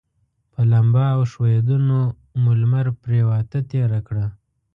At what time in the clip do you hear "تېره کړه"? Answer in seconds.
3.71-4.25